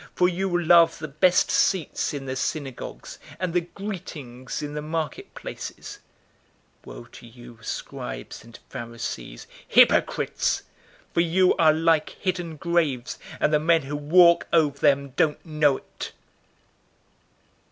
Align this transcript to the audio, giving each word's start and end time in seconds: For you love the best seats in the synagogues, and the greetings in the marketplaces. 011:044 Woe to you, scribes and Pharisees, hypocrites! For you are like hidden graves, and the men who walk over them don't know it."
For 0.15 0.27
you 0.27 0.59
love 0.59 0.97
the 0.97 1.07
best 1.07 1.51
seats 1.51 2.11
in 2.11 2.25
the 2.25 2.35
synagogues, 2.35 3.19
and 3.39 3.53
the 3.53 3.61
greetings 3.61 4.63
in 4.63 4.73
the 4.73 4.81
marketplaces. 4.81 5.99
011:044 6.87 6.87
Woe 6.87 7.03
to 7.05 7.27
you, 7.27 7.59
scribes 7.61 8.43
and 8.43 8.57
Pharisees, 8.67 9.45
hypocrites! 9.67 10.63
For 11.13 11.21
you 11.21 11.55
are 11.57 11.71
like 11.71 12.17
hidden 12.19 12.55
graves, 12.57 13.19
and 13.39 13.53
the 13.53 13.59
men 13.59 13.83
who 13.83 13.95
walk 13.95 14.47
over 14.51 14.79
them 14.79 15.09
don't 15.11 15.45
know 15.45 15.77
it." 15.77 16.13